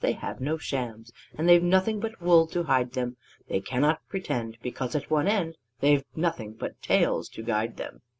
[0.01, 3.17] They have no shams, And they've nothing but wool to hide them.
[3.49, 8.01] They cannot pretend Because at one end They've nothing but tails to guide them.